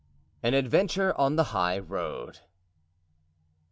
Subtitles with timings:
[0.41, 2.39] An Adventure on the High Road.